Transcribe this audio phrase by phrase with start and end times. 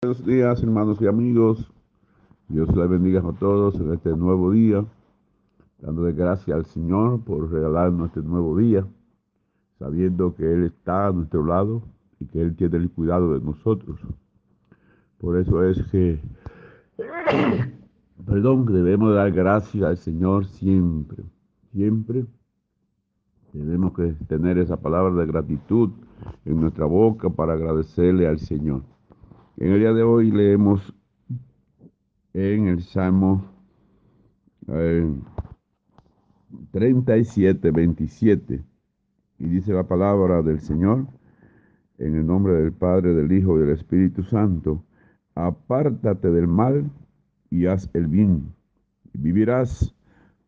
[0.00, 1.72] Buenos días, hermanos y amigos.
[2.46, 4.84] Dios les bendiga a todos en este nuevo día,
[5.80, 8.86] dándole gracias al Señor por regalarnos este nuevo día,
[9.80, 11.82] sabiendo que Él está a nuestro lado
[12.20, 13.98] y que Él tiene el cuidado de nosotros.
[15.18, 16.20] Por eso es que,
[18.24, 21.24] perdón, debemos dar gracias al Señor siempre,
[21.72, 22.24] siempre.
[23.50, 25.90] Tenemos que tener esa palabra de gratitud
[26.44, 28.82] en nuestra boca para agradecerle al Señor.
[29.60, 30.94] En el día de hoy leemos
[32.32, 33.44] en el Salmo
[36.70, 38.64] 37, 27,
[39.40, 41.08] y dice la palabra del Señor,
[41.98, 44.84] en el nombre del Padre, del Hijo y del Espíritu Santo,
[45.34, 46.88] apártate del mal
[47.50, 48.54] y haz el bien,
[49.12, 49.92] y vivirás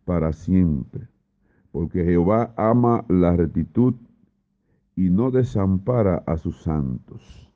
[0.04, 1.08] para siempre,
[1.72, 3.94] porque Jehová ama la rectitud
[4.94, 7.50] y no desampara a sus santos.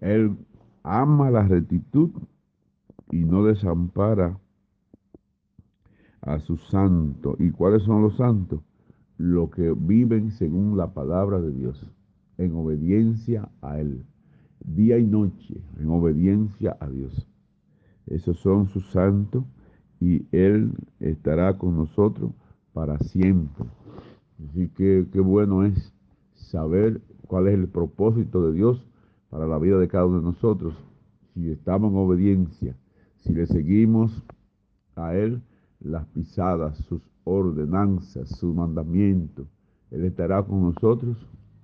[0.00, 0.36] Él
[0.82, 2.10] ama la rectitud
[3.10, 4.38] y no desampara
[6.20, 7.36] a sus santos.
[7.38, 8.60] ¿Y cuáles son los santos?
[9.18, 11.90] Los que viven según la palabra de Dios,
[12.38, 14.04] en obediencia a Él,
[14.64, 17.28] día y noche, en obediencia a Dios.
[18.06, 19.44] Esos son sus santos
[20.00, 22.32] y Él estará con nosotros
[22.72, 23.64] para siempre.
[24.48, 25.94] Así que qué bueno es
[26.34, 28.84] saber cuál es el propósito de Dios
[29.34, 30.74] para la vida de cada uno de nosotros.
[31.34, 32.76] Si estamos en obediencia,
[33.16, 34.22] si le seguimos
[34.94, 35.42] a Él
[35.80, 39.48] las pisadas, sus ordenanzas, sus mandamientos,
[39.90, 41.16] Él estará con nosotros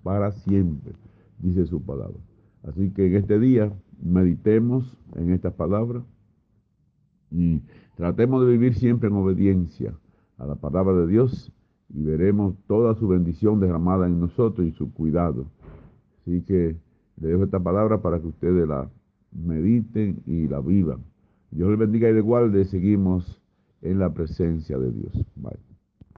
[0.03, 0.95] para siempre,
[1.39, 2.19] dice su palabra.
[2.65, 6.03] Así que en este día meditemos en estas palabras
[7.31, 7.63] y
[7.95, 9.95] tratemos de vivir siempre en obediencia
[10.39, 11.53] a la palabra de Dios
[11.89, 15.47] y veremos toda su bendición derramada en nosotros y su cuidado.
[16.23, 16.90] Así que
[17.21, 18.89] le dejo esta palabra para que ustedes la
[19.33, 21.05] mediten y la vivan.
[21.51, 22.65] Dios les bendiga y les guarde.
[22.65, 23.41] Seguimos
[23.83, 25.13] en la presencia de Dios.
[25.37, 25.70] Bye.